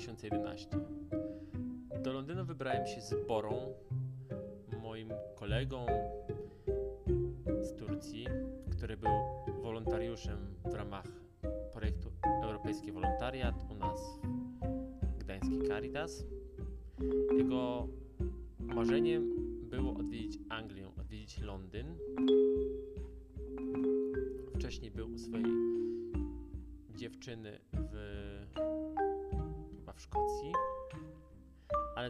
2011. 0.00 0.68
Do 2.02 2.12
Londynu 2.12 2.44
wybrałem 2.44 2.86
się 2.86 3.00
z 3.00 3.14
Borą, 3.28 3.74
moim 4.82 5.08
kolegą 5.34 5.86
z 7.60 7.74
Turcji, 7.74 8.26
który 8.70 8.96
był 8.96 9.10
wolontariuszem 9.62 10.38
w 10.64 10.74
ramach 10.74 11.06
projektu 11.72 12.12
Europejski 12.42 12.92
Wolontariat 12.92 13.54
u 13.70 13.74
nas 13.74 14.20
Gdański 15.18 15.68
Caritas. 15.68 16.24
Jego 17.38 17.88
marzeniem 18.58 19.29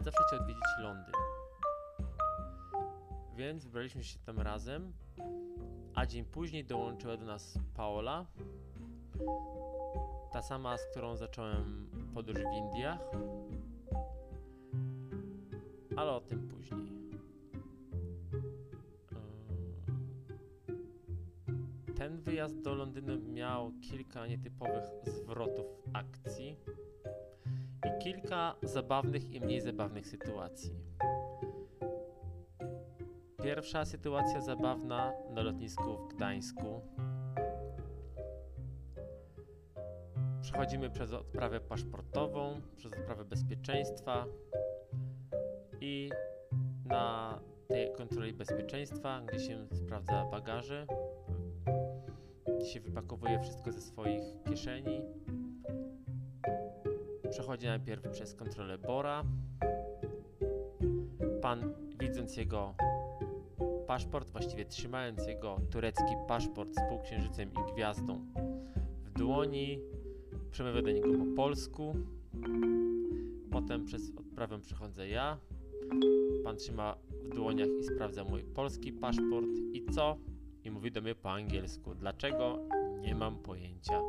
zawsze 0.03 0.23
chciał 0.27 0.39
odwiedzić 0.39 0.63
Londyn. 0.79 1.13
Więc 3.35 3.65
wybraliśmy 3.65 4.03
się 4.03 4.19
tam 4.19 4.39
razem, 4.39 4.93
a 5.95 6.05
dzień 6.05 6.25
później 6.25 6.65
dołączyła 6.65 7.17
do 7.17 7.25
nas 7.25 7.59
Paola, 7.75 8.25
ta 10.31 10.41
sama, 10.41 10.77
z 10.77 10.85
którą 10.85 11.15
zacząłem 11.15 11.89
podróż 12.13 12.37
w 12.37 12.53
Indiach, 12.53 12.99
ale 15.95 16.11
o 16.11 16.21
tym 16.21 16.47
później. 16.47 16.91
Ten 21.97 22.21
wyjazd 22.21 22.61
do 22.61 22.75
Londynu 22.75 23.19
miał 23.19 23.71
kilka 23.89 24.27
nietypowych 24.27 24.83
zwrotów 25.05 25.65
akcji 25.93 26.57
kilka 28.03 28.55
zabawnych 28.63 29.31
i 29.31 29.41
mniej 29.41 29.61
zabawnych 29.61 30.07
sytuacji. 30.07 30.71
Pierwsza 33.43 33.85
sytuacja 33.85 34.41
zabawna 34.41 35.13
na 35.29 35.41
lotnisku 35.41 35.97
w 35.97 36.15
Gdańsku. 36.15 36.81
Przechodzimy 40.41 40.89
przez 40.89 41.13
odprawę 41.13 41.59
paszportową, 41.59 42.61
przez 42.77 42.93
odprawę 42.93 43.25
bezpieczeństwa 43.25 44.25
i 45.81 46.09
na 46.85 47.39
tej 47.67 47.93
kontroli 47.93 48.33
bezpieczeństwa, 48.33 49.21
gdzie 49.27 49.39
się 49.39 49.67
sprawdza 49.73 50.25
bagaże, 50.31 50.87
gdzie 52.57 52.65
się 52.65 52.79
wypakowuje 52.81 53.39
wszystko 53.39 53.71
ze 53.71 53.81
swoich 53.81 54.23
kieszeni. 54.49 55.01
Przechodzi 57.31 57.65
najpierw 57.67 58.09
przez 58.09 58.35
kontrolę 58.35 58.77
Bora. 58.77 59.23
Pan, 61.41 61.73
widząc 61.99 62.37
jego 62.37 62.75
paszport, 63.87 64.29
właściwie 64.29 64.65
trzymając 64.65 65.27
jego 65.27 65.59
turecki 65.69 66.13
paszport 66.27 66.69
z 66.73 66.89
półksiężycem 66.89 67.49
i 67.53 67.73
gwiazdą 67.73 68.25
w 69.03 69.11
dłoni, 69.11 69.79
przemawia 70.51 70.81
do 70.81 70.91
niego 70.91 71.07
po 71.13 71.35
polsku. 71.35 71.95
Potem 73.51 73.85
przez 73.85 74.11
odprawę 74.17 74.59
przechodzę 74.59 75.07
ja. 75.07 75.37
Pan 76.43 76.57
trzyma 76.57 76.95
w 77.23 77.35
dłoniach 77.35 77.69
i 77.79 77.83
sprawdza 77.83 78.23
mój 78.23 78.43
polski 78.43 78.93
paszport. 78.93 79.49
I 79.73 79.85
co? 79.85 80.17
I 80.63 80.71
mówi 80.71 80.91
do 80.91 81.01
mnie 81.01 81.15
po 81.15 81.31
angielsku. 81.31 81.95
Dlaczego? 81.95 82.59
Nie 83.01 83.15
mam 83.15 83.37
pojęcia. 83.37 84.01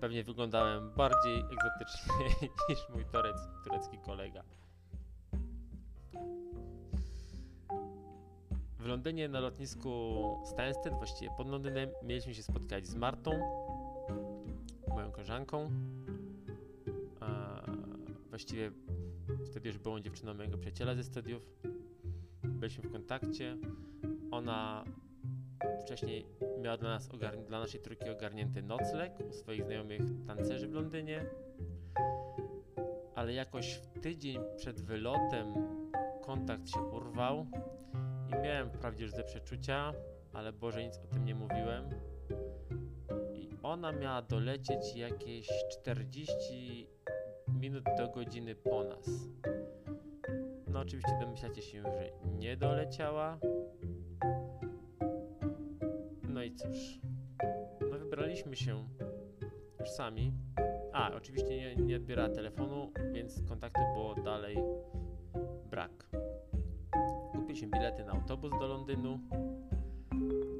Pewnie 0.00 0.24
wyglądałem 0.24 0.90
bardziej 0.96 1.38
egzotycznie 1.38 2.48
niż 2.68 2.78
mój 2.94 3.04
torec, 3.12 3.36
turecki 3.64 3.98
kolega. 3.98 4.42
W 8.78 8.86
Londynie 8.86 9.28
na 9.28 9.40
lotnisku 9.40 9.90
Stansted, 10.44 10.94
właściwie 10.94 11.30
pod 11.36 11.48
Londynem, 11.48 11.90
mieliśmy 12.02 12.34
się 12.34 12.42
spotkać 12.42 12.86
z 12.86 12.94
Martą, 12.94 13.30
moją 14.88 15.12
koleżanką. 15.12 15.70
A 17.20 17.60
właściwie 18.30 18.70
wtedy 19.46 19.68
już 19.68 19.78
byłą 19.78 20.00
dziewczyną 20.00 20.34
mojego 20.34 20.58
przyjaciela 20.58 20.94
ze 20.94 21.04
studiów. 21.04 21.42
Byliśmy 22.42 22.88
w 22.88 22.92
kontakcie. 22.92 23.56
Ona 24.30 24.84
wcześniej 25.80 26.26
miała 26.64 26.76
dla 26.76 26.88
nas 26.88 27.08
dla 27.48 27.60
naszej 27.60 27.80
trójki 27.80 28.10
ogarnięty 28.10 28.62
nocleg 28.62 29.12
u 29.30 29.32
swoich 29.32 29.64
znajomych 29.64 30.00
tancerzy 30.26 30.68
w 30.68 30.72
Londynie. 30.72 31.26
Ale 33.14 33.32
jakoś 33.32 33.74
w 33.74 34.00
tydzień 34.00 34.38
przed 34.56 34.80
wylotem 34.80 35.54
kontakt 36.22 36.68
się 36.68 36.80
urwał 36.80 37.46
i 38.28 38.42
miałem 38.42 38.70
wprawdzie 38.70 39.08
ze 39.08 39.24
przeczucia, 39.24 39.92
ale 40.32 40.52
Boże 40.52 40.84
nic 40.84 40.98
o 40.98 41.06
tym 41.06 41.24
nie 41.24 41.34
mówiłem. 41.34 41.90
I 43.34 43.50
ona 43.62 43.92
miała 43.92 44.22
dolecieć 44.22 44.96
jakieś 44.96 45.48
40 45.70 46.88
minut 47.48 47.84
do 47.98 48.08
godziny 48.08 48.54
po 48.54 48.84
nas. 48.84 49.08
No 50.68 50.80
oczywiście 50.80 51.18
domyślacie 51.20 51.62
się, 51.62 51.82
że 51.82 52.10
nie 52.38 52.56
doleciała. 52.56 53.38
I 56.44 56.54
cóż. 56.54 56.98
No 57.90 57.98
wybraliśmy 57.98 58.56
się 58.56 58.88
już 59.80 59.88
sami. 59.88 60.32
A, 60.92 61.14
oczywiście 61.14 61.56
nie, 61.56 61.76
nie 61.76 61.96
odbierała 61.96 62.28
telefonu, 62.28 62.92
więc 63.12 63.42
kontaktu 63.48 63.80
było 63.94 64.14
dalej 64.14 64.56
brak. 65.70 66.10
Kupiliśmy 67.32 67.68
bilety 67.68 68.04
na 68.04 68.12
autobus 68.12 68.50
do 68.50 68.68
Londynu. 68.68 69.18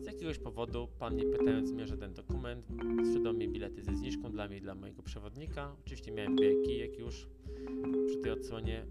Z 0.02 0.06
jakiegoś 0.06 0.38
powodu 0.38 0.88
pan 0.98 1.16
nie 1.16 1.24
pytając 1.24 1.72
mnie 1.72 1.86
żaden 1.86 2.14
dokument, 2.14 2.66
sprzedał 3.08 3.34
mi 3.34 3.48
bilety 3.48 3.82
ze 3.82 3.94
zniżką 3.94 4.30
dla 4.30 4.48
mnie 4.48 4.56
i 4.56 4.60
dla 4.60 4.74
mojego 4.74 5.02
przewodnika. 5.02 5.76
Oczywiście 5.80 6.12
miałem 6.12 6.36
jak 6.78 6.98
już 6.98 7.28
przy 8.06 8.18
tej 8.22 8.32
odsłonie 8.32 8.86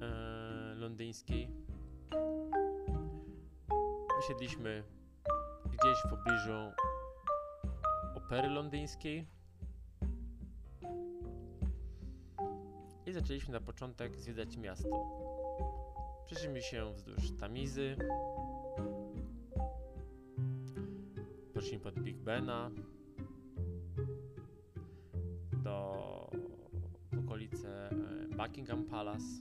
e, 0.00 0.74
londyńskiej. 0.74 1.48
Wysiedliśmy 4.16 4.82
gdzieś 5.80 5.98
w 5.98 6.08
pobliżu 6.10 6.72
opery 8.14 8.48
londyńskiej. 8.48 9.26
I 13.06 13.12
zaczęliśmy 13.12 13.52
na 13.52 13.60
początek 13.60 14.16
zwiedzać 14.16 14.56
miasto. 14.56 15.06
Przeszliśmy 16.26 16.62
się 16.62 16.92
wzdłuż 16.92 17.32
Tamizy. 17.40 17.96
Poszliśmy 21.54 21.80
pod 21.80 22.00
Big 22.00 22.16
Bena. 22.16 22.70
Do 25.52 26.30
okolice 27.24 27.90
e, 27.90 27.94
Buckingham 28.36 28.84
Palace. 28.84 29.39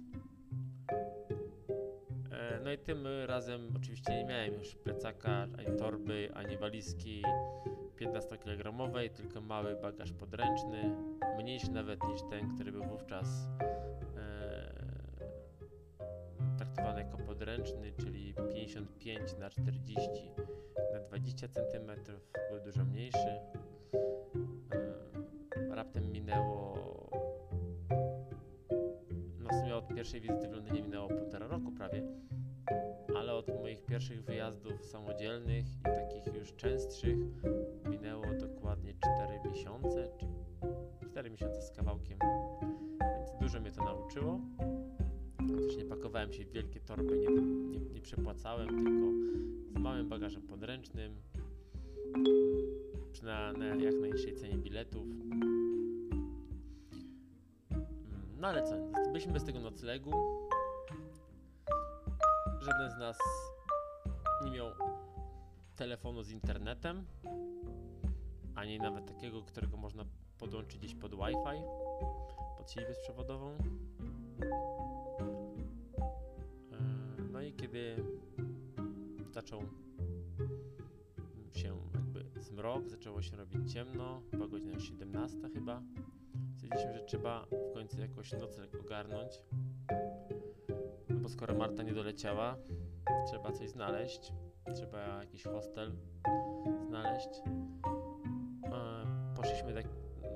E, 2.49 2.59
No 2.63 2.71
i 2.71 2.77
tym 2.77 3.07
razem 3.25 3.73
oczywiście 3.75 4.15
nie 4.15 4.25
miałem 4.25 4.53
już 4.53 4.75
plecaka, 4.75 5.47
ani 5.57 5.77
torby, 5.77 6.29
ani 6.33 6.57
walizki 6.57 7.23
15-kilogramowej, 8.01 9.09
tylko 9.09 9.41
mały 9.41 9.75
bagaż 9.75 10.11
podręczny, 10.11 10.95
mniejszy 11.37 11.71
nawet 11.71 12.03
niż 12.03 12.21
ten, 12.29 12.55
który 12.55 12.71
był 12.71 12.83
wówczas 12.83 13.47
e, 14.17 14.73
traktowany 16.57 17.01
jako 17.01 17.17
podręczny, 17.17 17.91
czyli 17.97 18.33
55 18.33 19.37
na 19.39 19.49
40 19.49 20.09
na 20.93 20.99
20 20.99 21.47
cm, 21.47 21.91
był 22.51 22.59
dużo 22.63 22.85
mniejszy. 22.85 23.39
E, 25.67 25.75
raptem 25.75 26.11
minęło, 26.11 26.79
no 29.39 29.77
od 29.77 29.87
pierwszej 29.87 30.21
wizyty 30.21 30.47
w 30.47 30.51
Londynie 30.51 30.81
minęło 30.81 31.07
półtora 31.07 31.47
roku 31.47 31.71
prawie, 31.71 32.03
ale 33.19 33.33
od 33.33 33.47
moich 33.47 33.85
pierwszych 33.85 34.23
wyjazdów 34.23 34.85
samodzielnych 34.85 35.65
i 35.79 35.83
takich 35.83 36.35
już 36.35 36.55
częstszych 36.55 37.17
minęło 37.89 38.25
dokładnie 38.39 38.93
4 38.93 39.49
miesiące, 39.49 40.09
czy 40.19 40.25
4 41.09 41.29
miesiące 41.29 41.61
z 41.61 41.71
kawałkiem, 41.71 42.19
więc 43.17 43.31
dużo 43.41 43.61
mnie 43.61 43.71
to 43.71 43.83
nauczyło. 43.83 44.39
Też 45.65 45.77
nie 45.77 45.85
pakowałem 45.85 46.33
się 46.33 46.45
w 46.45 46.51
wielkie 46.51 46.79
torby, 46.79 47.17
nie, 47.17 47.27
nie, 47.27 47.79
nie 47.79 48.01
przepłacałem, 48.01 48.67
tylko 48.67 49.11
z 49.71 49.79
małym 49.79 50.09
bagażem 50.09 50.41
podręcznym, 50.41 51.15
na, 53.23 53.53
na 53.53 53.65
jak 53.65 53.95
najniższej 54.01 54.35
cenie 54.35 54.57
biletów. 54.57 55.07
No 58.37 58.47
ale 58.47 58.63
co, 58.63 58.75
byliśmy 59.11 59.33
bez 59.33 59.43
tego 59.43 59.59
noclegu. 59.59 60.11
Żaden 62.61 62.91
z 62.91 62.97
nas 62.97 63.17
nie 64.45 64.51
miał 64.51 64.67
telefonu 65.75 66.23
z 66.23 66.29
internetem, 66.29 67.05
ani 68.55 68.79
nawet 68.79 69.05
takiego, 69.05 69.41
którego 69.43 69.77
można 69.77 70.05
podłączyć 70.37 70.79
gdzieś 70.79 70.95
pod 70.95 71.11
Wi-Fi. 71.15 71.63
włączyli 72.55 72.85
bezprzewodową. 72.85 73.57
E, 76.71 77.21
No 77.31 77.41
i 77.41 77.53
kiedy 77.53 77.95
zaczął 79.31 79.61
się 81.53 81.77
jakby 81.93 82.41
zmrok, 82.41 82.89
zaczęło 82.89 83.21
się 83.21 83.35
robić 83.37 83.73
ciemno, 83.73 84.21
była 84.31 84.47
godzina 84.47 84.79
17 84.79 85.37
chyba. 85.53 85.81
Stwierdziliśmy, 86.55 86.93
że 86.93 87.03
trzeba 87.03 87.45
w 87.45 87.73
końcu 87.73 88.01
jakoś 88.01 88.31
nocleg 88.33 88.75
ogarnąć. 88.85 89.41
Bo 91.29 91.33
skoro 91.33 91.53
Marta 91.55 91.83
nie 91.83 91.93
doleciała, 91.93 92.55
trzeba 93.27 93.51
coś 93.51 93.69
znaleźć. 93.69 94.33
Trzeba 94.75 94.97
jakiś 94.97 95.43
hostel 95.43 95.91
znaleźć. 96.87 97.29
E, 98.65 99.35
Poszliśmy 99.35 99.73
tak, 99.73 99.85
no, 100.21 100.27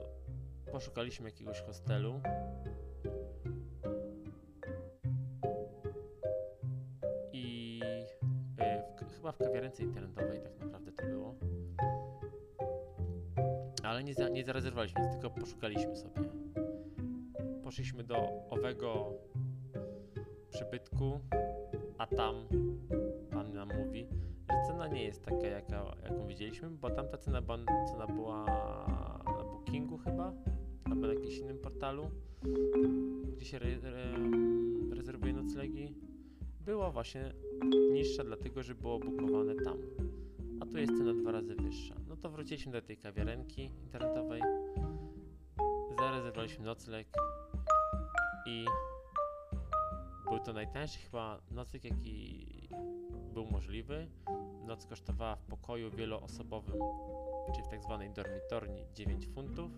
poszukaliśmy 0.71 1.29
jakiegoś 1.29 1.61
hostelu. 1.61 2.21
I 7.33 7.79
e, 8.57 8.83
w, 8.97 9.15
chyba 9.15 9.31
w 9.31 9.37
kawiarence 9.37 9.83
internetowej 9.83 10.41
tak 10.41 10.59
naprawdę 10.59 10.91
to 10.91 11.05
było. 11.05 11.35
Ale 13.83 14.03
nie, 14.03 14.13
za, 14.13 14.29
nie 14.29 14.43
zarezerwowaliśmy, 14.43 15.01
tylko 15.11 15.29
poszukaliśmy 15.29 15.95
sobie. 15.95 16.21
Poszliśmy 17.63 18.03
do 18.03 18.47
owego 18.49 19.13
przybytku, 20.63 21.19
a 21.97 22.07
tam 22.07 22.35
pan 23.31 23.53
nam 23.53 23.69
mówi, 23.85 24.07
że 24.49 24.55
cena 24.67 24.87
nie 24.87 25.03
jest 25.03 25.25
taka, 25.25 25.47
jaka, 25.47 25.95
jaką 26.03 26.27
widzieliśmy, 26.27 26.69
bo 26.69 26.89
tamta 26.89 27.17
cena, 27.17 27.41
była- 27.41 27.65
cena 27.91 28.07
była 28.07 28.45
na 29.25 29.43
Bookingu 29.43 29.97
chyba, 29.97 30.33
albo 30.83 31.07
na 31.07 31.13
jakimś 31.13 31.37
innym 31.37 31.57
portalu, 31.57 32.09
gdzie 33.37 33.45
się 33.45 33.57
re, 33.57 33.67
re, 33.83 34.03
rezerwuje 34.95 35.33
noclegi, 35.33 35.95
była 36.61 36.91
właśnie 36.91 37.33
niższa, 37.91 38.23
dlatego 38.23 38.63
że 38.63 38.75
było 38.75 38.99
bukowane 38.99 39.55
tam. 39.55 39.77
A 40.61 40.65
tu 40.65 40.77
jest 40.77 40.97
cena 40.97 41.13
dwa 41.13 41.31
razy 41.31 41.55
wyższa. 41.55 41.95
No 42.07 42.15
to 42.17 42.29
wróciliśmy 42.29 42.71
do 42.71 42.81
tej 42.81 42.97
kawiarenki 42.97 43.69
internetowej, 43.83 44.41
zarezerwowaliśmy 45.99 46.65
nocleg 46.65 47.07
i 48.47 48.65
był 50.33 50.43
to 50.43 50.53
najtańszy 50.53 50.99
chyba 50.99 51.41
nocleg, 51.51 51.83
jaki 51.83 52.69
był 53.33 53.45
możliwy. 53.45 54.07
Noc 54.65 54.85
kosztowała 54.85 55.35
w 55.35 55.43
pokoju 55.43 55.91
wieloosobowym, 55.91 56.79
czyli 57.53 57.63
w 57.63 57.67
tak 57.67 57.83
zwanej 57.83 58.09
dormitorni 58.09 58.85
9 58.93 59.27
funtów. 59.27 59.71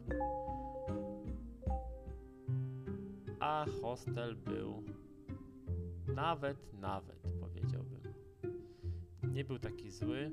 A 3.39 3.65
hostel 3.81 4.35
był 4.35 4.83
nawet, 6.15 6.73
nawet 6.73 7.19
powiedziałbym. 7.39 8.01
Nie 9.23 9.45
był 9.45 9.59
taki 9.59 9.91
zły, 9.91 10.31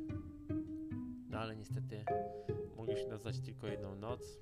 no 1.31 1.39
ale 1.39 1.57
niestety 1.57 2.05
mogliśmy 2.77 3.11
dostać 3.11 3.41
tylko 3.41 3.67
jedną 3.67 3.95
noc. 3.95 4.39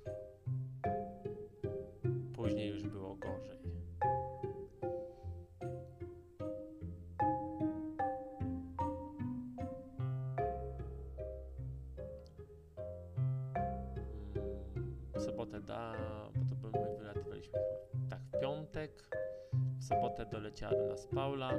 Sobotę 19.91 20.25
doleciała 20.25 20.73
do 20.73 20.87
nas 20.87 21.07
Paula, 21.07 21.51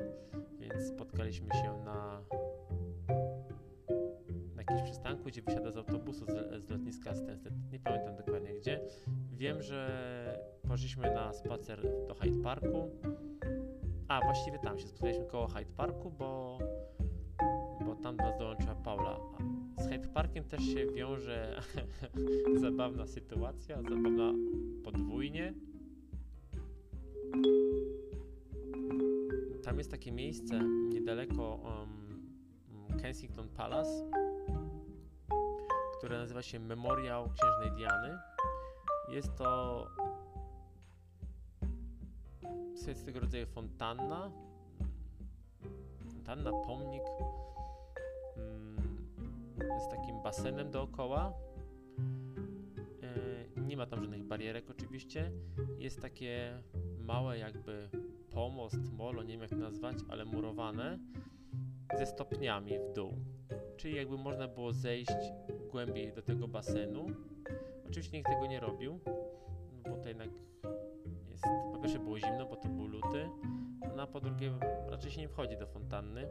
więc 0.59 0.87
spotkaliśmy 0.89 1.55
się 1.55 1.73
na, 1.85 2.23
na 4.55 4.63
jakimś 4.63 4.83
przystanku, 4.83 5.25
gdzie 5.25 5.43
wysiada 5.43 5.71
z 5.71 5.77
autobusu 5.77 6.27
z, 6.27 6.65
z 6.67 6.71
lotniska 6.71 7.15
Stansted. 7.15 7.55
Nie 7.73 7.79
pamiętam 7.79 8.17
dokładnie 8.17 8.55
gdzie. 8.55 8.81
Wiem, 9.33 9.63
że 9.63 10.43
poszliśmy 10.69 11.15
na 11.15 11.33
spacer 11.33 11.83
do 12.09 12.15
Hyde 12.15 12.43
Parku. 12.43 12.91
A, 14.09 14.21
właściwie 14.21 14.59
tam 14.59 14.79
się 14.79 14.89
spotkaliśmy 14.89 15.27
koło 15.27 15.47
Hyde 15.47 15.73
Parku, 15.77 16.11
bo, 16.11 16.59
bo 17.87 17.97
tam 17.97 18.17
do 18.17 18.25
nas 18.25 18.39
dołączyła 18.39 18.75
Paula. 18.75 19.17
A 19.77 19.83
z 19.83 19.89
Hyde 19.89 20.09
Parkiem 20.09 20.45
też 20.45 20.65
się 20.65 20.87
wiąże 20.87 21.61
zabawna 22.63 23.07
sytuacja, 23.07 23.83
zabawna 23.83 24.33
podwójnie. 24.85 25.55
Tam 29.65 29.79
jest 29.79 29.91
takie 29.91 30.13
miejsce 30.13 30.61
niedaleko 30.89 31.55
um, 31.55 33.03
Kensington 33.03 33.49
Palace, 33.49 34.11
które 35.99 36.19
nazywa 36.19 36.43
się 36.43 36.59
Memoriał 36.59 37.29
Księżnej 37.31 37.71
Diany. 37.77 38.19
Jest 39.09 39.37
to 39.37 39.87
swego 42.95 43.21
rodzaju 43.21 43.47
fontanna, 43.47 44.31
fontanna, 46.13 46.51
pomnik 46.51 47.03
mm, 48.37 48.77
z 49.81 49.89
takim 49.89 50.23
basenem 50.23 50.71
dookoła. 50.71 51.33
E, 53.03 53.61
Nie 53.61 53.77
ma 53.77 53.87
tam 53.87 54.01
żadnych 54.01 54.25
barierek 54.25 54.71
oczywiście. 54.71 55.33
Jest 55.79 56.01
takie 56.01 56.63
małe 56.99 57.39
jakby 57.39 57.89
pomost, 58.33 58.93
molo, 58.93 59.23
nie 59.23 59.33
wiem 59.33 59.41
jak 59.41 59.51
to 59.51 59.57
nazwać, 59.57 59.97
ale 60.09 60.25
murowane 60.25 60.99
ze 61.99 62.07
stopniami 62.07 62.79
w 62.79 62.93
dół. 62.95 63.13
Czyli 63.77 63.97
jakby 63.97 64.19
można 64.19 64.49
było 64.49 64.73
zejść 64.73 65.13
głębiej 65.71 66.13
do 66.13 66.23
tego 66.23 66.49
basenu. 66.49 67.07
Oczywiście 67.87 68.17
nikt 68.17 68.31
tego 68.31 68.47
nie 68.47 68.61
robił, 68.61 69.01
bo 69.91 69.97
to 69.97 70.09
jednak 70.09 70.29
jest, 71.31 71.45
po 71.73 71.79
pierwsze 71.79 71.99
było 71.99 72.19
zimno, 72.19 72.47
bo 72.47 72.57
to 72.57 72.69
był 72.69 72.87
luty, 72.87 73.29
no 73.97 74.03
a 74.03 74.07
po 74.07 74.21
drugie 74.21 74.53
raczej 74.89 75.11
się 75.11 75.21
nie 75.21 75.29
wchodzi 75.29 75.57
do 75.57 75.67
fontanny. 75.67 76.29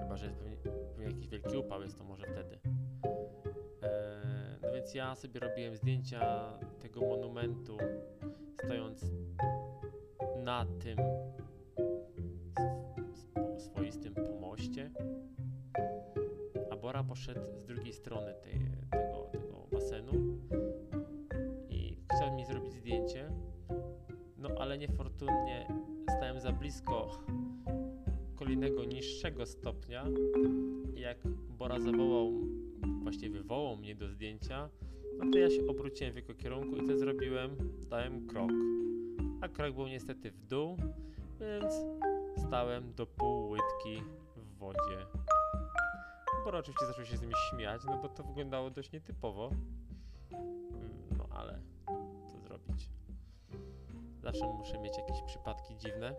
Chyba, 0.00 0.16
że 0.16 0.26
jest 0.26 0.38
pewnie, 0.38 0.56
pewnie 0.56 1.06
jakiś 1.06 1.28
wielki 1.28 1.56
upał 1.56 1.82
jest 1.82 1.98
to 1.98 2.04
może 2.04 2.26
wtedy. 2.26 2.58
Eee, 3.82 4.58
no 4.62 4.72
więc 4.72 4.94
ja 4.94 5.14
sobie 5.14 5.40
robiłem 5.40 5.76
zdjęcia 5.76 6.52
tego 6.80 7.00
monumentu 7.00 7.76
stojąc 8.64 9.04
na 10.48 10.64
tym 10.64 10.98
swoistym 13.58 14.14
pomoście. 14.14 14.90
A 16.70 16.76
Bora 16.76 17.04
poszedł 17.04 17.40
z 17.56 17.64
drugiej 17.64 17.92
strony 17.92 18.34
tej, 18.42 18.52
tego, 18.90 19.28
tego 19.32 19.66
basenu 19.72 20.12
i 21.70 21.96
chciał 22.14 22.36
mi 22.36 22.46
zrobić 22.46 22.72
zdjęcie. 22.72 23.30
No 24.38 24.48
ale 24.58 24.78
niefortunnie 24.78 25.68
stałem 26.16 26.40
za 26.40 26.52
blisko 26.52 27.10
kolejnego 28.34 28.84
niższego 28.84 29.46
stopnia. 29.46 30.04
Jak 30.94 31.18
Bora 31.58 31.80
zawołał, 31.80 32.32
właściwie 33.02 33.30
wywołał 33.30 33.76
mnie 33.76 33.94
do 33.94 34.08
zdjęcia, 34.08 34.68
no 35.18 35.30
to 35.32 35.38
ja 35.38 35.50
się 35.50 35.66
obróciłem 35.66 36.12
w 36.12 36.16
jego 36.16 36.34
kierunku 36.34 36.76
i 36.76 36.86
to 36.86 36.96
zrobiłem, 36.96 37.50
dałem 37.90 38.26
krok. 38.26 38.50
A 39.40 39.48
krok 39.48 39.74
był 39.74 39.88
niestety 39.88 40.30
w 40.30 40.46
dół, 40.46 40.76
więc 41.40 41.74
stałem 42.46 42.94
do 42.94 43.06
pół 43.06 43.50
łydki 43.50 44.02
w 44.36 44.58
wodzie. 44.58 45.06
Bora 46.44 46.58
oczywiście 46.58 46.86
zaczął 46.86 47.04
się 47.04 47.16
z 47.16 47.22
nimi 47.22 47.34
śmiać, 47.50 47.82
no 47.86 47.98
bo 48.02 48.08
to 48.08 48.22
wyglądało 48.22 48.70
dość 48.70 48.92
nietypowo. 48.92 49.50
No 51.18 51.26
ale 51.30 51.60
co 52.32 52.40
zrobić? 52.40 52.90
Zawsze 54.22 54.46
muszę 54.46 54.78
mieć 54.78 54.98
jakieś 54.98 55.22
przypadki 55.22 55.76
dziwne. 55.76 56.14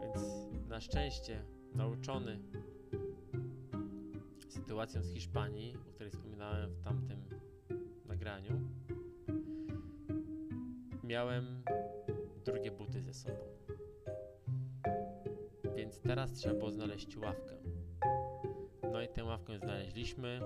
Więc 0.00 0.22
na 0.68 0.80
szczęście 0.80 1.44
nauczony 1.74 2.38
sytuacją 4.48 5.02
z 5.02 5.12
Hiszpanii, 5.12 5.76
o 5.76 5.92
której 5.94 6.10
wspominałem 6.10 6.74
w 6.74 6.80
tamtym 6.80 7.24
nagraniu, 8.06 8.52
miałem 11.06 11.62
drugie 12.44 12.70
buty 12.70 13.02
ze 13.02 13.14
sobą. 13.14 13.38
Więc 15.76 16.00
teraz 16.00 16.32
trzeba 16.32 16.54
było 16.54 16.70
znaleźć 16.70 17.16
ławkę. 17.16 17.54
No 18.92 19.02
i 19.02 19.08
tę 19.08 19.24
ławkę 19.24 19.58
znaleźliśmy. 19.58 20.40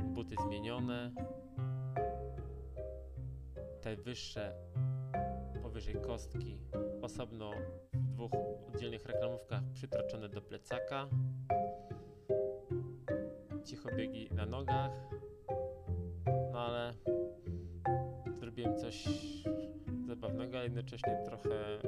Buty 0.00 0.36
zmienione. 0.46 1.12
Te 3.80 3.96
wyższe 3.96 4.54
powyżej 5.62 5.94
kostki 5.94 6.58
osobno 7.02 7.50
w 7.92 8.12
dwóch 8.12 8.32
oddzielnych 8.68 9.06
reklamówkach 9.06 9.62
przytroczone 9.72 10.28
do 10.28 10.42
plecaka. 10.42 11.08
Cicho 13.64 13.88
biegi 13.96 14.28
na 14.34 14.46
nogach. 14.46 14.90
No 16.52 16.60
ale 16.60 16.94
coś 18.84 19.08
zabawnego, 20.06 20.56
ale 20.56 20.64
jednocześnie 20.64 21.18
trochę 21.24 21.78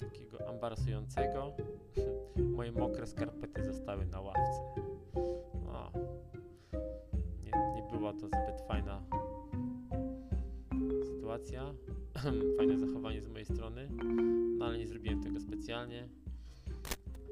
takiego 0.00 0.48
embarasującego. 0.48 1.52
Moje 2.56 2.72
mokre 2.72 3.06
skarpety 3.06 3.64
zostały 3.64 4.06
na 4.06 4.20
ławce. 4.20 4.60
No, 5.64 5.90
nie, 7.44 7.52
nie 7.74 7.82
była 7.92 8.12
to 8.12 8.18
zbyt 8.18 8.60
fajna 8.68 9.02
sytuacja. 11.04 11.74
Fajne 12.58 12.78
zachowanie 12.78 13.22
z 13.22 13.28
mojej 13.28 13.44
strony, 13.44 13.88
no 14.58 14.64
ale 14.64 14.78
nie 14.78 14.86
zrobiłem 14.86 15.22
tego 15.22 15.40
specjalnie. 15.40 16.08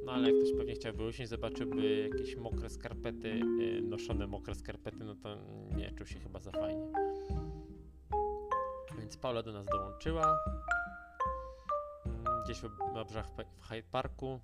No 0.04 0.12
ale 0.12 0.32
jak 0.32 0.40
ktoś 0.40 0.52
pewnie 0.58 0.74
chciałby 0.74 1.06
usiąść, 1.06 1.30
zobaczyłby 1.30 2.08
jakieś 2.12 2.36
mokre 2.36 2.70
skarpety, 2.70 3.40
yy, 3.58 3.82
noszone 3.82 4.26
mokre 4.26 4.54
skarpety, 4.54 5.04
no 5.04 5.14
to 5.14 5.36
nie 5.76 5.92
czuł 5.92 6.06
się 6.06 6.20
chyba 6.20 6.40
za 6.40 6.50
fajnie. 6.50 6.92
Więc 9.08 9.16
Paula 9.16 9.42
do 9.42 9.52
nas 9.52 9.66
dołączyła. 9.66 10.38
Mm, 12.06 12.24
Gdzieś 12.44 12.58
w, 12.60 12.64
Pe- 13.36 13.44
w 13.58 13.62
Hyde 13.68 13.88
Parku. 13.90 14.40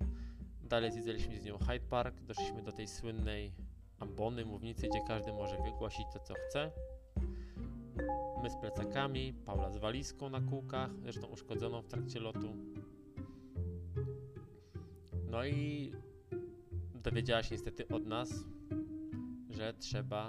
Dalej 0.63 0.91
zwiedzaliśmy 0.91 1.39
z 1.39 1.43
nią 1.43 1.57
Hyde 1.57 1.79
Park. 1.89 2.15
Doszliśmy 2.21 2.61
do 2.63 2.71
tej 2.71 2.87
słynnej 2.87 3.53
ambony, 3.99 4.45
mównicy, 4.45 4.87
gdzie 4.87 4.99
każdy 5.07 5.33
może 5.33 5.57
wygłosić 5.57 6.05
to, 6.13 6.19
co 6.19 6.33
chce. 6.33 6.71
My 8.43 8.49
z 8.49 8.55
plecakami, 8.57 9.33
Paula 9.45 9.71
z 9.71 9.77
walizką 9.77 10.29
na 10.29 10.41
kółkach, 10.41 10.89
zresztą 11.01 11.27
uszkodzoną 11.27 11.81
w 11.81 11.87
trakcie 11.87 12.19
lotu. 12.19 12.55
No 15.31 15.45
i 15.45 15.91
dowiedziała 16.93 17.43
się 17.43 17.55
niestety 17.55 17.87
od 17.87 18.05
nas, 18.05 18.29
że 19.49 19.73
trzeba 19.73 20.27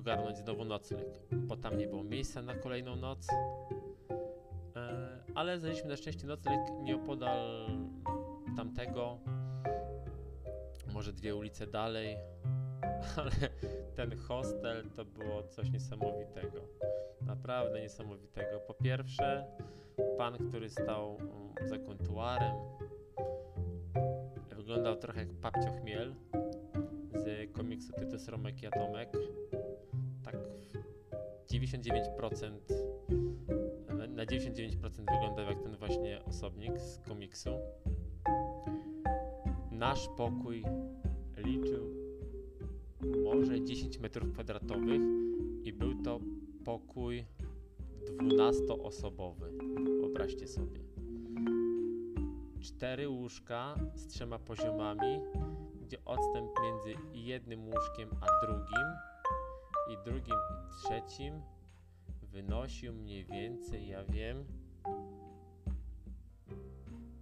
ogarnąć 0.00 0.38
znowu 0.38 0.64
nocleg, 0.64 1.06
bo 1.32 1.56
tam 1.56 1.78
nie 1.78 1.86
było 1.86 2.02
miejsca 2.04 2.42
na 2.42 2.54
kolejną 2.54 2.96
noc. 2.96 3.26
E, 4.76 5.10
ale 5.34 5.58
znaleźliśmy 5.58 5.90
na 5.90 5.96
szczęście 5.96 6.26
nocleg 6.26 6.60
nieopodal 6.82 7.66
tamtego, 8.56 9.18
może 10.94 11.12
dwie 11.12 11.36
ulice 11.36 11.66
dalej, 11.66 12.16
ale 13.16 13.30
ten 13.96 14.18
hostel 14.18 14.90
to 14.96 15.04
było 15.04 15.42
coś 15.42 15.70
niesamowitego. 15.70 16.60
Naprawdę 17.26 17.80
niesamowitego. 17.80 18.60
Po 18.60 18.74
pierwsze, 18.74 19.46
pan, 20.18 20.48
który 20.48 20.70
stał 20.70 21.16
mm, 21.20 21.68
za 21.68 21.78
kontuarem, 21.78 22.56
wyglądał 24.56 24.96
trochę 24.96 25.20
jak 25.20 25.34
Papcio 25.34 25.72
Chmiel 25.80 26.14
z 27.14 27.52
komiksu 27.52 27.92
Tytus 27.92 28.28
Romek 28.28 28.62
i 28.62 28.66
Atomek. 28.66 29.12
Tak 31.70 31.80
w 31.80 31.82
99% 31.82 32.60
na- 33.88 34.06
na 34.06 34.26
99% 34.26 35.10
wyglądał 35.10 35.44
jak 35.44 35.62
ten 35.62 35.76
właśnie 35.76 36.24
osobnik 36.24 36.80
z 36.80 36.98
komiksu. 36.98 37.50
Nasz 39.70 40.08
pokój 40.16 40.64
liczył 41.36 41.94
może 43.24 43.64
10 43.64 43.98
metrów 43.98 44.32
kwadratowych 44.32 45.00
i 45.64 45.72
był 45.72 46.02
to 46.02 46.20
pokój 46.64 47.24
12-osobowy. 48.06 49.50
Wyobraźcie 50.00 50.46
sobie. 50.48 50.80
Cztery 52.60 53.08
łóżka 53.08 53.74
z 53.94 54.06
trzema 54.06 54.38
poziomami, 54.38 55.20
gdzie 55.80 56.04
odstęp 56.04 56.50
między 56.62 56.94
jednym 57.14 57.64
łóżkiem 57.64 58.08
a 58.20 58.46
drugim 58.46 58.86
i 59.90 60.04
drugim 60.04 60.36
i 60.36 60.84
trzecim 60.84 61.42
wynosił 62.32 62.92
mniej 62.92 63.24
więcej, 63.24 63.88
ja 63.88 64.04
wiem, 64.04 64.44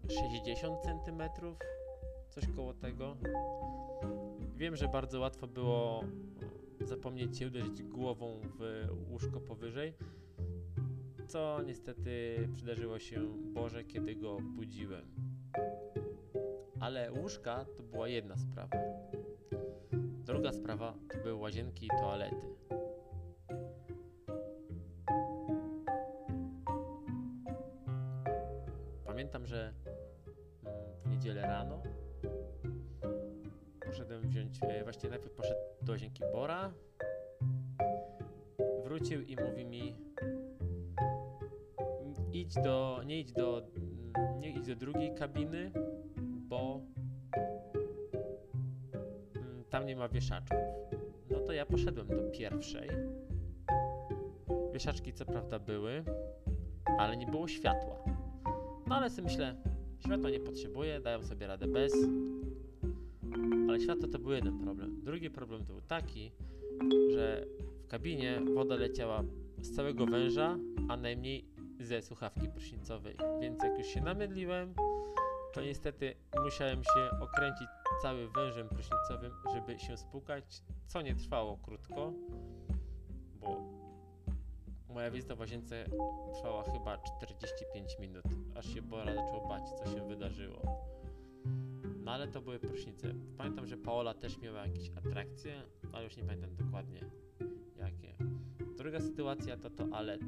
60 0.09 0.81
centymetrów, 0.83 1.59
coś 2.31 2.45
koło 2.57 2.75
tego. 2.75 3.17
Wiem, 4.57 4.77
że 4.77 4.89
bardzo 4.89 5.21
łatwo 5.21 5.47
było 5.47 6.05
zapomnieć 6.81 7.39
się 7.39 7.47
uderzyć 7.47 7.83
głową 7.83 8.41
w 8.59 8.89
łóżko 9.11 9.41
powyżej, 9.41 9.95
co 11.29 11.63
niestety 11.67 12.49
przydarzyło 12.55 12.99
się 12.99 13.21
Boże, 13.55 13.85
kiedy 13.85 14.15
go 14.15 14.39
budziłem. 14.41 15.05
Ale 16.81 17.13
łóżka 17.13 17.65
to 17.77 17.83
była 17.83 18.09
jedna 18.09 18.37
sprawa. 18.37 18.77
Druga 20.25 20.53
sprawa 20.53 20.95
to 21.09 21.19
były 21.19 21.35
łazienki 21.35 21.87
i 21.87 21.89
toalety. 21.89 22.47
Wziąć, 34.49 34.73
e, 34.73 34.83
właściwie 34.83 35.11
najpierw 35.11 35.33
poszedł 35.33 35.61
do 35.83 35.93
łazienki 35.93 36.23
Bora, 36.33 36.73
wrócił 38.85 39.23
i 39.23 39.37
mówi 39.37 39.65
mi 39.65 39.97
"Mm, 42.01 42.15
idź 42.33 42.55
do, 42.55 43.01
nie 43.07 43.21
idź 43.21 43.33
do, 43.33 43.63
nie 44.41 44.51
idź 44.51 44.67
do 44.67 44.77
drugiej 44.77 45.15
kabiny, 45.15 45.71
bo 46.49 46.81
mm, 49.37 49.65
tam 49.71 49.87
nie 49.87 49.97
ma 49.97 50.09
wieszaczków. 50.09 50.59
No 51.31 51.41
to 51.41 51.53
ja 51.53 51.67
poszedłem 51.67 52.07
do 52.07 52.31
pierwszej. 52.31 52.89
Wieszaczki 54.73 55.13
co 55.13 55.25
prawda 55.25 55.59
były, 55.59 56.05
ale 56.99 57.17
nie 57.17 57.27
było 57.27 57.49
światła. 57.49 58.05
No 58.87 58.97
ale 58.97 59.11
sobie 59.11 59.29
myślę, 59.29 59.55
światła 59.99 60.31
nie 60.31 60.41
potrzebuję, 60.41 61.01
dają 61.01 61.23
sobie 61.23 61.47
radę 61.47 61.67
bez. 61.67 61.93
Ale 63.79 63.85
światło 63.85 64.09
to 64.09 64.19
był 64.19 64.33
jeden 64.33 64.59
problem. 64.59 65.01
Drugi 65.05 65.31
problem 65.31 65.65
to 65.65 65.73
był 65.73 65.83
taki, 65.83 66.33
że 67.11 67.47
w 67.85 67.89
kabinie 67.89 68.41
woda 68.55 68.77
leciała 68.77 69.25
z 69.61 69.77
całego 69.77 70.07
węża, 70.07 70.57
a 70.89 70.97
najmniej 70.97 71.45
ze 71.81 72.03
słuchawki 72.03 72.49
prysznicowej. 72.49 73.17
Więc 73.41 73.63
jak 73.63 73.79
już 73.79 73.87
się 73.87 74.01
namydliłem, 74.01 74.75
to 75.55 75.61
niestety 75.63 76.15
musiałem 76.45 76.85
się 76.85 77.21
okręcić 77.21 77.69
całym 78.03 78.33
wężem 78.33 78.69
prysznicowym, 78.69 79.33
żeby 79.55 79.79
się 79.79 79.97
spłukać, 79.97 80.63
co 80.87 81.03
nie 81.03 81.15
trwało 81.15 81.57
krótko, 81.57 82.13
bo 83.41 83.57
moja 84.89 85.11
wizyta 85.11 85.35
w 85.35 85.41
łazience 85.41 85.85
trwała 86.35 86.63
chyba 86.63 86.99
45 86.99 87.99
minut, 88.01 88.25
aż 88.57 88.75
się 88.75 88.83
Bora 88.83 89.15
zaczął 89.15 89.49
bać, 89.49 89.63
co 89.71 89.85
się. 89.85 89.98
No 92.09 92.15
ale 92.15 92.29
to 92.29 92.41
były 92.41 92.59
prysznice. 92.59 93.15
Pamiętam, 93.39 93.67
że 93.67 93.77
Paola 93.77 94.15
też 94.15 94.39
miała 94.39 94.67
jakieś 94.67 94.91
atrakcje, 94.91 95.63
ale 95.93 96.05
już 96.05 96.17
nie 96.17 96.23
pamiętam 96.23 96.57
dokładnie 96.57 97.01
jakie. 97.79 98.15
Druga 98.79 99.01
sytuacja 99.01 99.57
to 99.57 99.71
toalety. 99.71 100.27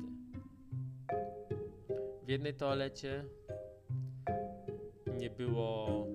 W 2.23 2.29
jednej 2.29 2.55
toalecie 2.55 3.25
nie 5.19 5.31
było 5.31 6.07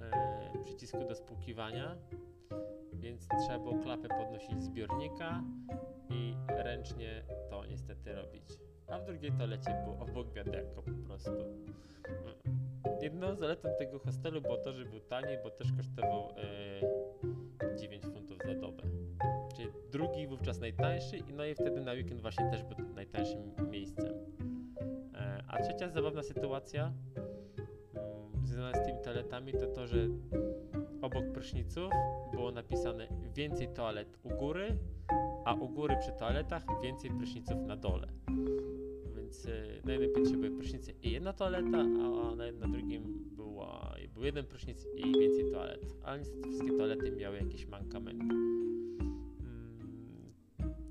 e, 0.00 0.62
przycisku 0.64 0.98
do 1.08 1.14
spłukiwania, 1.14 1.96
więc 2.92 3.28
trzeba 3.28 3.58
było 3.58 3.78
klapę 3.78 4.08
podnosić 4.08 4.62
zbiornika 4.62 5.42
i 6.10 6.34
ręcznie 6.48 7.22
to 7.50 7.66
niestety 7.66 8.14
robić. 8.14 8.44
A 8.86 8.98
w 8.98 9.04
drugiej 9.04 9.32
toalecie 9.32 9.82
było 9.84 9.98
obok 9.98 10.32
wiaderko 10.32 10.82
po 10.82 11.06
prostu. 11.06 11.44
Jedną 13.02 13.36
zaletą 13.36 13.68
tego 13.78 13.98
hostelu 13.98 14.40
było 14.40 14.56
to, 14.56 14.72
że 14.72 14.84
był 14.84 15.00
tani, 15.00 15.36
bo 15.44 15.50
też 15.50 15.72
kosztował 15.72 16.28
e, 17.72 17.76
9 17.76 18.04
funtów 18.04 18.38
za 18.46 18.54
dobę. 18.54 18.82
Czyli 19.56 19.68
drugi 19.92 20.26
wówczas 20.26 20.60
najtańszy, 20.60 21.18
no 21.36 21.44
i 21.44 21.54
wtedy 21.54 21.80
na 21.80 21.92
weekend 21.92 22.22
właśnie 22.22 22.50
też 22.50 22.62
był 22.62 22.94
najtańszym 22.94 23.70
miejscem. 23.70 24.14
E, 25.14 25.42
a 25.48 25.62
trzecia 25.62 25.88
zabawna 25.88 26.22
sytuacja 26.22 26.92
mm, 27.16 28.46
związana 28.46 28.82
z 28.82 28.86
tymi 28.86 28.98
toaletami 29.00 29.52
to 29.52 29.66
to, 29.66 29.86
że 29.86 30.08
obok 31.02 31.32
pryszniców 31.32 31.92
było 32.32 32.52
napisane 32.52 33.08
więcej 33.34 33.68
toalet 33.68 34.18
u 34.22 34.28
góry, 34.28 34.76
a 35.44 35.54
u 35.54 35.68
góry 35.68 35.96
przy 36.00 36.12
toaletach 36.12 36.62
więcej 36.82 37.10
pryszniców 37.10 37.56
na 37.66 37.76
dole. 37.76 38.08
Na 39.88 39.94
jednym 39.94 40.40
były 40.40 40.58
prysznice 40.58 40.92
i 41.02 41.10
jedna 41.10 41.32
toaleta, 41.32 41.78
a 41.78 42.34
na, 42.34 42.52
na 42.52 42.68
drugim 42.68 43.30
była, 43.36 43.94
był 44.14 44.24
jeden 44.24 44.46
prysznic 44.46 44.86
i 44.96 45.02
więcej 45.20 45.50
toalet. 45.52 45.80
Ale 46.04 46.18
niestety 46.18 46.48
wszystkie 46.48 46.76
toalety 46.76 47.10
miały 47.10 47.36
jakieś 47.36 47.66
mankamenty. 47.66 48.34
Mm, 48.34 50.32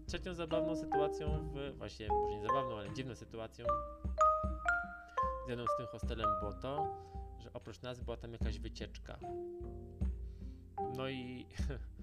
Trzecią 0.06 0.34
zabawną 0.34 0.76
sytuacją, 0.76 1.50
w, 1.54 1.78
właśnie 1.78 2.08
może 2.08 2.36
nie 2.36 2.42
zabawną, 2.42 2.78
ale 2.78 2.94
dziwną 2.94 3.16
sytuacją 3.16 3.66
związaną 5.46 5.68
z 5.68 5.78
tym 5.78 5.88
hostelem 5.88 6.28
było 6.40 6.54
to, 6.54 6.96
że 7.40 7.54
oprócz 7.54 7.82
nas 7.82 8.00
była 8.00 8.18
tam 8.18 8.32
jakaś 8.32 8.60
wycieczka. 8.60 9.20
No 10.98 11.10
i 11.10 11.46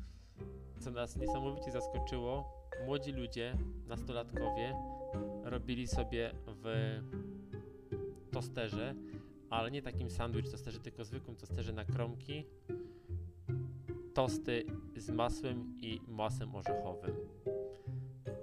co 0.84 0.90
nas 0.90 1.16
niesamowicie 1.16 1.70
zaskoczyło, 1.70 2.44
młodzi 2.86 3.12
ludzie, 3.12 3.56
nastolatkowie 3.86 4.76
robili 5.44 5.86
sobie 5.86 6.30
w 6.46 6.64
tosterze, 8.32 8.94
ale 9.50 9.70
nie 9.70 9.82
takim 9.82 10.10
sandwich 10.10 10.50
tosterze, 10.50 10.78
tylko 10.80 11.04
zwykłym 11.04 11.36
tosterze 11.36 11.72
na 11.72 11.84
kromki 11.84 12.46
tosty 14.14 14.64
z 14.96 15.10
masłem 15.10 15.74
i 15.80 16.00
masłem 16.08 16.56
orzechowym. 16.56 17.16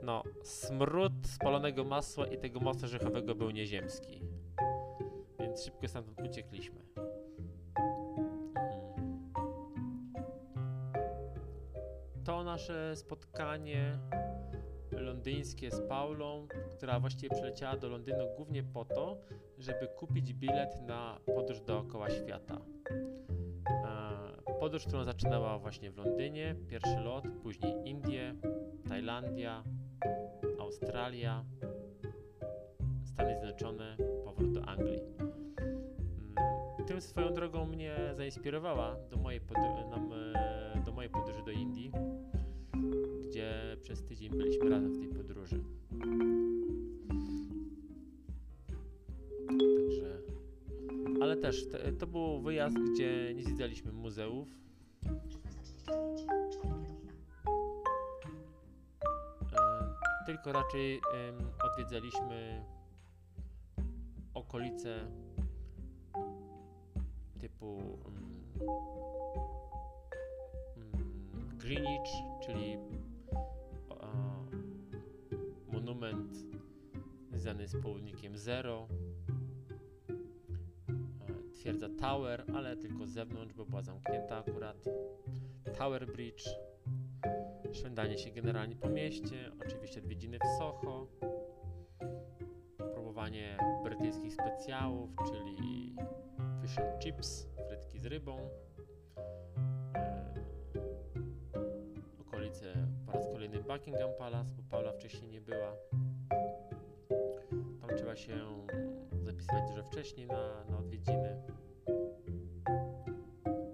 No, 0.04 0.24
smród 0.44 1.14
spalonego 1.24 1.84
masła 1.84 2.28
i 2.28 2.38
tego 2.38 2.60
masła 2.60 2.84
orzechowego 2.84 3.36
był 3.36 3.52
nieziemski. 3.52 4.22
Więc 5.40 5.64
szybko 5.64 5.88
stamtąd 5.88 6.22
uciekliśmy. 6.22 6.91
To 12.26 12.44
nasze 12.44 12.96
spotkanie 12.96 13.98
londyńskie 14.92 15.72
z 15.72 15.82
Paulą, 15.82 16.48
która 16.72 17.00
właściwie 17.00 17.36
przyleciała 17.36 17.78
do 17.78 17.90
Londynu 17.90 18.28
głównie 18.36 18.64
po 18.64 18.86
to, 18.86 19.18
żeby 19.58 19.88
kupić 19.88 20.34
bilet 20.34 20.82
na 20.88 21.20
podróż 21.36 21.62
dookoła 21.62 22.10
świata. 22.10 22.62
E, 23.70 24.22
Podróż, 24.60 24.86
którą 24.86 25.04
zaczynała 25.04 25.60
właśnie 25.60 25.92
w 25.92 25.98
Londynie, 25.98 26.56
pierwszy 26.68 27.00
lot, 27.00 27.26
później 27.44 27.90
Indie, 27.90 28.36
Tajlandia, 28.90 29.64
Australia, 30.60 31.44
Stany 33.04 33.36
Zjednoczone, 33.40 33.98
powrót 34.26 34.52
do 34.52 34.62
Anglii. 34.66 35.02
Mm, 35.20 36.88
Tym 36.88 37.02
swoją 37.02 37.34
drogą 37.34 37.66
mnie 37.66 37.96
zainspirowała 38.14 38.96
do 39.10 39.18
mojej, 39.18 39.42
e, 40.36 40.82
do 40.86 40.92
mojej 40.92 41.12
podróży 41.12 41.44
do 41.46 41.52
Indii, 41.52 41.92
gdzie 43.42 43.78
przez 43.82 44.04
tydzień 44.04 44.30
byliśmy 44.30 44.70
razem 44.70 44.94
w 44.94 45.00
tej 45.00 45.08
podróży. 45.08 45.64
Także, 49.48 50.22
ale 51.22 51.38
też 51.38 51.68
te, 51.70 51.92
to 51.94 52.08
był 52.08 52.42
wyjazd, 52.42 52.76
gdzie 52.94 53.34
nie 53.34 53.44
zwiedzaliśmy 53.44 53.92
muzeów. 53.92 54.48
E, 59.54 59.66
tylko 60.26 60.52
raczej 60.52 61.02
odwiedzaliśmy 61.72 62.66
okolice 64.34 65.08
typu 67.40 68.00
mm, 68.08 68.32
mm, 70.78 71.58
Greenwich, 71.58 72.12
czyli 72.46 72.78
monument 76.02 76.38
związany 77.30 77.68
z 77.68 77.82
południkiem 77.82 78.38
Zero, 78.38 78.88
e, 80.10 81.52
twierdza 81.54 81.90
Tower, 81.90 82.46
ale 82.56 82.78
tylko 82.78 83.08
z 83.08 83.10
zewnątrz, 83.10 83.54
bo 83.54 83.66
była 83.66 83.82
zamknięta 83.82 84.38
akurat, 84.38 84.86
Tower 85.78 86.08
Bridge, 86.08 86.44
szwendanie 87.72 88.18
się 88.18 88.32
generalnie 88.32 88.76
po 88.76 88.90
mieście, 88.90 89.52
oczywiście 89.66 90.00
odwiedziny 90.00 90.40
w 90.40 90.58
Soho, 90.58 91.08
próbowanie 92.78 93.58
brytyjskich 93.84 94.34
specjałów, 94.34 95.10
czyli 95.28 95.96
fish 96.62 96.78
and 96.80 97.04
chips, 97.04 97.48
frytki 97.68 98.00
z 98.00 98.06
rybą, 98.06 98.50
Buckingham 103.60 104.10
Palace, 104.18 104.54
bo 104.54 104.64
Paula 104.70 104.92
wcześniej 104.92 105.32
nie 105.32 105.42
była. 105.42 105.76
Tam 107.82 107.98
trzeba 107.98 108.16
się 108.16 108.38
zapisywać 109.24 109.70
dużo 109.70 109.84
wcześniej 109.84 110.28
na, 110.28 110.64
na 110.70 110.78
odwiedziny. 110.78 111.42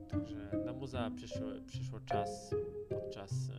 Także 0.09 0.57
na 0.65 0.73
muzea 0.73 1.11
przyszło, 1.11 1.47
przyszło 1.65 1.99
czas 1.99 2.55
podczas 2.89 3.49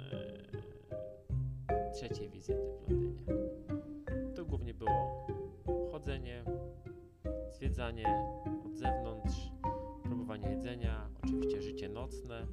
e, 1.69 1.93
trzeciej 1.93 2.31
wizyty 2.31 2.63
w 2.87 2.91
Londynie. 2.91 3.23
To 4.37 4.45
głównie 4.45 4.75
było 4.75 5.27
chodzenie, 5.93 6.45
zwiedzanie 7.53 8.07
od 8.67 8.77
zewnątrz, 8.77 9.51
próbowanie 10.03 10.51
jedzenia, 10.51 11.11
oczywiście 11.23 11.63
życie 11.63 11.89
nocne. 11.89 12.47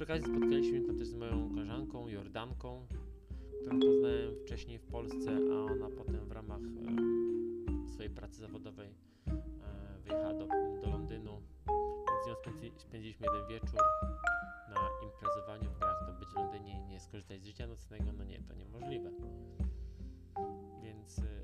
Przy 0.00 0.04
okazji 0.04 0.32
spotkaliśmy 0.32 0.80
się 0.80 0.86
tam 0.86 0.98
też 0.98 1.08
z 1.08 1.14
moją 1.14 1.48
koleżanką 1.48 2.08
Jordanką, 2.08 2.86
którą 3.60 3.80
poznałem 3.80 4.36
wcześniej 4.44 4.78
w 4.78 4.86
Polsce, 4.86 5.30
a 5.30 5.72
ona 5.72 5.88
potem 5.96 6.26
w 6.26 6.32
ramach 6.32 6.60
e, 6.60 7.92
swojej 7.92 8.10
pracy 8.10 8.40
zawodowej 8.40 8.94
e, 9.26 9.32
wyjechała 10.04 10.34
do, 10.34 10.46
do 10.82 10.90
Londynu. 10.90 11.42
Więc 12.08 12.24
z 12.24 12.28
nią 12.28 12.34
spędzi, 12.34 12.72
spędziliśmy 12.76 13.26
jeden 13.26 13.48
wieczór 13.48 13.80
na 14.68 14.88
imprezowaniu, 15.06 15.70
bo 15.80 15.86
jak 15.86 16.06
to 16.06 16.12
być 16.20 16.28
w 16.28 16.34
Londynie 16.34 16.80
i 16.80 16.88
nie 16.88 17.00
skorzystać 17.00 17.42
z 17.42 17.46
życia 17.46 17.66
nocnego, 17.66 18.12
no 18.12 18.24
nie, 18.24 18.42
to 18.42 18.54
niemożliwe. 18.54 19.10
Więc... 20.82 21.18
e, 21.18 21.40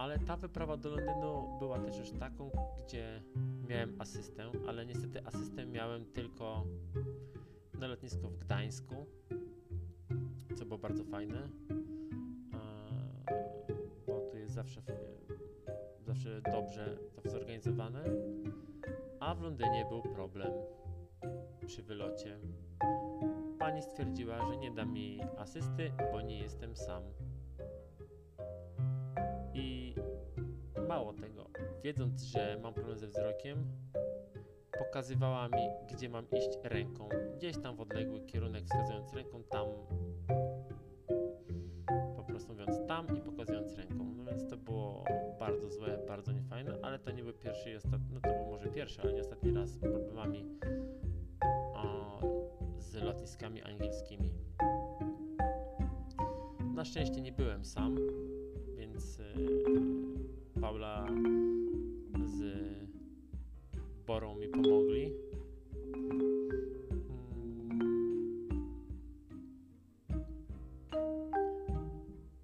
ale 0.00 0.18
ta 0.18 0.36
wyprawa 0.36 0.76
do 0.76 0.88
Londynu 0.88 1.58
była 1.58 1.78
też 1.78 1.98
już 1.98 2.10
taką, 2.10 2.50
gdzie 2.84 3.22
miałem 3.68 4.00
asystę, 4.00 4.50
ale 4.68 4.86
niestety 4.86 5.26
asystę 5.26 5.66
miałem 5.66 6.04
tylko 6.04 6.64
na 7.80 7.86
lotnisku 7.86 8.28
w 8.28 8.38
Gdańsku, 8.38 9.06
co 10.56 10.64
było 10.64 10.78
bardzo 10.78 11.04
fajne, 11.04 11.48
bo 14.06 14.20
tu 14.30 14.36
jest 14.36 14.54
zawsze, 14.54 14.82
zawsze 16.06 16.40
dobrze 16.42 16.98
to 17.22 17.30
zorganizowane, 17.30 18.04
a 19.20 19.34
w 19.34 19.42
Londynie 19.42 19.86
był 19.88 20.02
problem 20.02 20.52
przy 21.66 21.82
wylocie. 21.82 22.38
Pani 23.58 23.82
stwierdziła, 23.82 24.46
że 24.46 24.56
nie 24.56 24.70
da 24.70 24.84
mi 24.84 25.20
asysty, 25.38 25.92
bo 26.12 26.20
nie 26.20 26.38
jestem 26.38 26.76
sam. 26.76 27.02
Mało 30.90 31.12
tego, 31.12 31.46
wiedząc, 31.84 32.22
że 32.22 32.58
mam 32.62 32.74
problem 32.74 32.98
ze 32.98 33.06
wzrokiem, 33.06 33.64
pokazywała 34.78 35.48
mi, 35.48 35.68
gdzie 35.92 36.08
mam 36.08 36.26
iść 36.30 36.58
ręką. 36.64 37.08
Gdzieś 37.36 37.56
tam 37.58 37.76
w 37.76 37.80
odległy 37.80 38.20
kierunek, 38.20 38.64
wskazując 38.64 39.12
ręką 39.12 39.42
tam. 39.42 39.66
Po 42.16 42.22
prostu 42.22 42.52
mówiąc 42.52 42.86
tam 42.88 43.18
i 43.18 43.20
pokazując 43.20 43.74
ręką. 43.74 44.14
No 44.16 44.24
więc 44.24 44.48
to 44.48 44.56
było 44.56 45.04
bardzo 45.38 45.70
złe, 45.70 45.98
bardzo 46.08 46.32
niefajne, 46.32 46.78
ale 46.82 46.98
to 46.98 47.10
nie 47.10 47.22
był 47.22 47.32
pierwszy 47.32 47.70
i 47.70 47.76
ostatni, 47.76 48.14
no 48.14 48.20
to 48.20 48.28
był 48.28 48.46
może 48.46 48.68
pierwszy, 48.68 49.02
ale 49.02 49.12
nie 49.12 49.20
ostatni 49.20 49.52
raz 49.52 49.70
z 49.70 49.78
problemami 49.78 50.44
o, 51.74 52.20
z 52.78 52.94
lotniskami 52.94 53.62
angielskimi. 53.62 54.32
Na 56.74 56.84
szczęście 56.84 57.20
nie 57.20 57.32
byłem 57.32 57.64
sam, 57.64 57.96
więc 58.76 59.18
yy, 59.18 60.09
Paula 60.60 61.06
z 62.24 62.42
Borą 64.06 64.34
mi 64.34 64.48
pomogli. 64.48 65.12
Mm. 65.94 66.20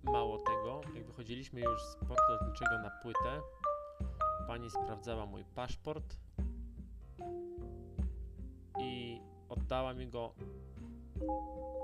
Mało 0.05 0.39
tego, 0.39 0.81
jak 0.95 1.07
wychodziliśmy 1.07 1.61
już 1.61 1.83
z 1.83 1.97
portu 1.97 2.33
lotniczego 2.33 2.79
na 2.79 2.91
płytę, 3.03 3.41
pani 4.47 4.71
sprawdzała 4.71 5.27
mój 5.27 5.45
paszport 5.45 6.17
i 8.79 9.21
oddała 9.49 9.95
mi 9.95 10.09
go 10.09 10.35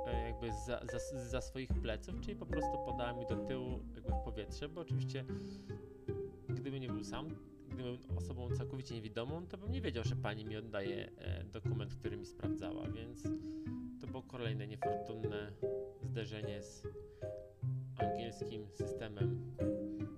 e, 0.07 0.27
jakby 0.27 0.53
za, 0.53 0.81
za, 0.93 1.29
za 1.29 1.41
swoich 1.41 1.69
pleców, 1.69 2.21
czyli 2.21 2.37
po 2.37 2.47
prostu 2.47 2.79
podała 2.87 3.13
mi 3.13 3.27
do 3.27 3.37
tyłu 3.37 3.81
jakby 3.95 4.13
w 4.13 4.25
powietrze, 4.25 4.69
bo 4.69 4.81
oczywiście 4.81 5.25
gdybym 6.73 6.89
nie 6.89 6.95
był 6.95 7.05
sam, 7.05 7.29
gdybym 7.69 7.99
osobą 8.17 8.51
całkowicie 8.51 8.95
niewidomą, 8.95 9.47
to 9.47 9.59
bym 9.59 9.73
nie 9.73 9.81
wiedział, 9.81 10.05
że 10.05 10.17
pani 10.17 10.45
mi 10.45 10.57
oddaje 10.57 11.11
e, 11.19 11.45
dokument, 11.45 11.95
który 11.95 12.17
mi 12.17 12.27
sprawdzała, 12.27 12.89
więc 12.89 13.23
to 14.01 14.07
było 14.07 14.23
kolejne 14.23 14.67
niefortunne 14.67 15.53
zderzenie 16.03 16.63
z 16.63 16.87
angielskim 17.97 18.69
systemem 18.69 19.55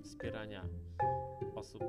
wspierania 0.02 0.68
osób, 1.54 1.82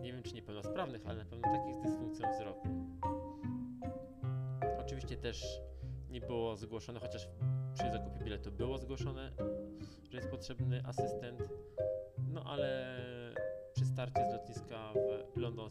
nie 0.00 0.12
wiem 0.12 0.22
czy 0.22 0.34
niepełnosprawnych, 0.34 1.06
ale 1.06 1.18
na 1.18 1.30
pewno 1.30 1.42
takich 1.42 1.74
z 1.76 1.82
dysfunkcją 1.82 2.28
wzroku. 2.32 2.68
Oczywiście 4.80 5.16
też 5.16 5.60
nie 6.10 6.20
było 6.20 6.56
zgłoszone, 6.56 7.00
chociaż 7.00 7.28
przy 7.74 7.90
zakupie 7.90 8.24
biletu 8.24 8.52
było 8.52 8.78
zgłoszone, 8.78 9.32
że 10.10 10.16
jest 10.16 10.30
potrzebny 10.30 10.82
asystent, 10.86 11.48
no 12.32 12.44
ale 12.44 12.90
starcie 14.00 14.30
z 14.30 14.32
lotniska 14.32 14.92
w 15.36 15.36
London 15.36 15.70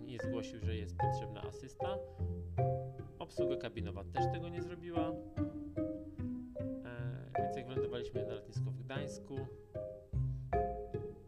nie 0.00 0.18
zgłosił, 0.18 0.60
że 0.60 0.76
jest 0.76 0.96
potrzebna 0.96 1.42
asysta. 1.42 1.98
Obsługa 3.18 3.56
kabinowa 3.56 4.04
też 4.04 4.24
tego 4.32 4.48
nie 4.48 4.62
zrobiła. 4.62 5.12
E, 6.84 7.32
więc 7.38 7.56
jak 7.56 7.66
wylądowaliśmy 7.66 8.26
na 8.26 8.34
lotnisku 8.34 8.70
w 8.70 8.84
Gdańsku, 8.84 9.38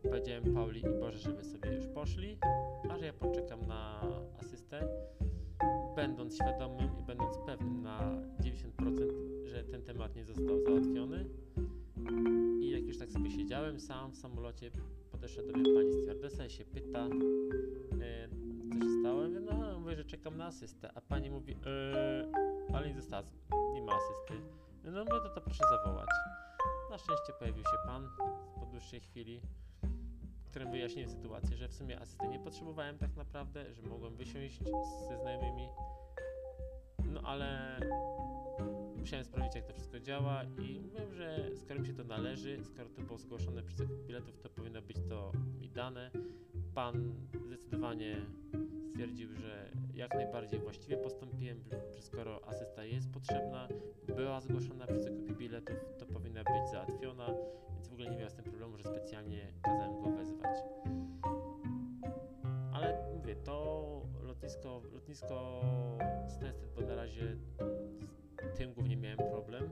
powiedziałem 0.02 0.54
Pauli 0.54 0.80
i 0.80 1.00
Boże, 1.00 1.18
żeby 1.18 1.44
sobie 1.44 1.72
już 1.72 1.86
poszli, 1.86 2.38
a 2.90 2.98
że 2.98 3.06
ja 3.06 3.12
poczekam 3.12 3.66
na 3.66 4.00
asystę, 4.40 4.88
będąc 5.96 6.34
świadomym 6.34 6.98
i 7.00 7.02
będąc 7.02 7.38
pewnym 7.46 7.82
na 7.82 7.98
90%, 8.40 9.46
że 9.46 9.64
ten 9.64 9.82
temat 9.82 10.16
nie 10.16 10.24
został 10.24 10.60
załatwiony. 10.60 11.24
I 12.60 12.70
jak 12.70 12.82
już 12.82 12.98
tak 12.98 13.12
sobie 13.12 13.30
siedziałem 13.30 13.80
sam 13.80 14.12
w 14.12 14.16
samolocie, 14.16 14.70
podeszła 15.20 15.42
do 15.42 15.52
mnie 15.58 15.74
pani 15.74 15.92
stewardessa 15.92 16.44
i 16.44 16.50
się 16.50 16.64
pyta, 16.64 16.98
e, 16.98 18.28
co 18.68 18.84
się 18.84 19.00
stało. 19.00 19.22
Ja 19.22 19.28
mówię, 19.28 19.40
no, 19.40 19.80
mówię, 19.80 19.96
że 19.96 20.04
czekam 20.04 20.36
na 20.36 20.46
asystę, 20.46 20.90
a 20.94 21.00
pani 21.00 21.30
mówi, 21.30 21.56
e, 21.66 22.74
ale 22.74 22.88
nie 22.88 22.94
została, 22.94 23.22
nie 23.74 23.82
ma 23.82 23.92
asysty. 23.92 24.34
No 24.84 25.04
mówię, 25.04 25.20
to, 25.22 25.28
to 25.28 25.40
proszę 25.40 25.64
zawołać. 25.70 26.08
Na 26.90 26.98
szczęście 26.98 27.32
pojawił 27.38 27.64
się 27.64 27.76
pan 27.86 28.08
po 28.60 28.66
dłuższej 28.66 29.00
chwili, 29.00 29.40
którym 30.46 30.70
wyjaśniłem 30.70 31.10
sytuację, 31.10 31.56
że 31.56 31.68
w 31.68 31.74
sumie 31.74 32.00
asysty 32.00 32.28
nie 32.28 32.38
potrzebowałem 32.38 32.98
tak 32.98 33.16
naprawdę, 33.16 33.74
że 33.74 33.82
mogłem 33.82 34.16
wysiąść 34.16 34.58
ze 35.08 35.18
znajomymi, 35.18 35.68
no 37.04 37.20
ale 37.24 37.80
musiałem 39.08 39.24
sprawdzić, 39.24 39.54
jak 39.54 39.66
to 39.66 39.72
wszystko 39.72 40.00
działa 40.00 40.42
i 40.44 40.80
mówiłem, 40.80 41.14
że 41.14 41.56
skoro 41.56 41.80
mi 41.80 41.86
się 41.86 41.94
to 41.94 42.04
należy, 42.04 42.64
skoro 42.64 42.88
to 42.88 43.02
było 43.02 43.18
zgłoszone 43.18 43.62
przy 43.62 43.76
zakup 43.76 44.06
biletów, 44.06 44.38
to 44.38 44.50
powinno 44.50 44.82
być 44.82 44.96
to 45.08 45.32
mi 45.60 45.70
dane. 45.70 46.10
Pan 46.74 47.14
zdecydowanie 47.46 48.16
stwierdził, 48.90 49.32
że 49.32 49.70
jak 49.94 50.14
najbardziej 50.14 50.60
właściwie 50.60 50.96
postąpiłem, 50.96 51.64
skoro 52.00 52.48
asysta 52.48 52.84
jest 52.84 53.12
potrzebna, 53.12 53.68
była 54.16 54.40
zgłoszona 54.40 54.86
przy 54.86 55.00
zakupie 55.00 55.32
biletów, 55.32 55.76
to 55.98 56.06
powinna 56.06 56.44
być 56.44 56.70
załatwiona, 56.72 57.26
więc 57.74 57.88
w 57.88 57.92
ogóle 57.92 58.10
nie 58.10 58.16
miał 58.16 58.30
z 58.30 58.34
tym 58.34 58.44
problemu, 58.44 58.76
że 58.76 58.84
specjalnie 58.84 59.52
kazałem 59.62 60.02
go 60.02 60.10
wezwać. 60.10 60.58
Ale 62.72 63.10
mówię, 63.16 63.36
to 63.36 64.02
lotnisko, 64.22 64.82
lotnisko 64.92 65.60
Stansted, 66.28 66.68
bo 66.76 66.80
na 66.80 66.94
razie 66.94 67.36
tym 68.56 68.74
głównie 68.74 68.96
miałem 68.96 69.18
problem. 69.18 69.70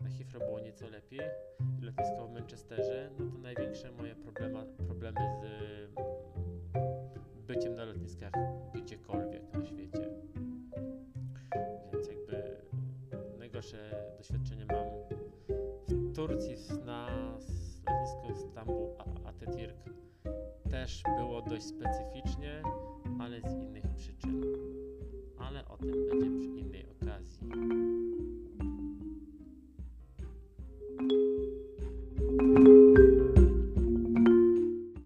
Na 0.00 0.08
Heathrow 0.08 0.44
było 0.44 0.60
nieco 0.60 0.88
lepiej. 0.88 1.20
Lotnisko 1.82 2.26
w 2.26 2.32
Manchesterze, 2.32 3.10
no 3.18 3.26
to 3.32 3.38
największe 3.38 3.92
moje 3.92 4.14
problema, 4.14 4.64
problemy 4.86 5.20
z 5.42 7.40
byciem 7.46 7.74
na 7.74 7.84
lotniskach 7.84 8.32
gdziekolwiek 8.74 9.42
na 9.52 9.64
świecie. 9.64 10.08
Więc 11.92 12.08
jakby 12.08 12.56
najgorsze 13.38 13.78
doświadczenie 14.18 14.66
mam 14.66 14.86
w 15.88 16.14
Turcji 16.14 16.56
na 16.86 17.08
lotnisku 17.86 18.32
Istanbul 18.32 18.88
A- 18.98 19.30
Atatürk 19.30 19.90
też 20.70 21.02
było 21.16 21.42
dość 21.42 21.64
specyficznie, 21.64 22.62
ale 23.20 23.40
z 23.40 23.54
innych 23.54 23.84
przyczyn 23.96 24.40
ale 25.40 25.68
o 25.68 25.76
tym 25.76 26.06
będzie 26.06 26.30
przy 26.40 26.58
innej 26.58 26.86
okazji. 27.02 27.40
thank 32.38 32.58
you 32.58 32.69